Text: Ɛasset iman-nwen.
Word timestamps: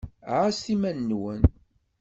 Ɛasset 0.37 0.67
iman-nwen. 0.73 1.41